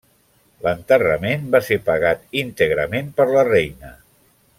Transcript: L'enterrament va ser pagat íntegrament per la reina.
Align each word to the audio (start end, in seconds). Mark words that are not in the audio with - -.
L'enterrament 0.67 1.43
va 1.55 1.61
ser 1.67 1.77
pagat 1.89 2.25
íntegrament 2.43 3.13
per 3.21 3.27
la 3.37 3.45
reina. 3.51 3.93